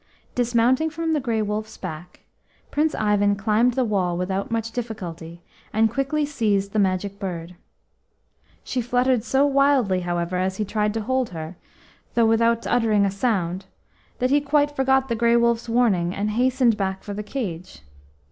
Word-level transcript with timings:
Dismounting 0.33 0.89
from 0.89 1.13
the 1.13 1.19
Grey 1.19 1.43
Wolf's 1.43 1.77
back, 1.77 2.21
Prince 2.71 2.95
Ivan 2.95 3.35
climbed 3.35 3.75
the 3.75 3.85
wall 3.85 4.17
without 4.17 4.49
much 4.49 4.71
difficulty, 4.71 5.43
and 5.71 5.91
quickly 5.93 6.25
seized 6.25 6.73
the 6.73 6.79
Magic 6.79 7.19
Bird. 7.19 7.55
She 8.63 8.81
fluttered 8.81 9.23
so 9.23 9.45
wildly, 9.45 9.99
however, 9.99 10.37
as 10.37 10.57
he 10.57 10.65
tried 10.65 10.95
to 10.95 11.01
hold 11.01 11.29
her, 11.29 11.55
though 12.15 12.25
without 12.25 12.65
uttering 12.65 13.05
a 13.05 13.11
sound, 13.11 13.67
that 14.17 14.31
he 14.31 14.41
quite 14.41 14.75
forgot 14.75 15.07
the 15.07 15.13
Grey 15.15 15.35
Wolf's 15.35 15.69
warning, 15.69 16.15
and 16.15 16.31
hastened 16.31 16.77
back 16.77 17.03
for 17.03 17.13
the 17.13 17.21
cage. 17.21 17.83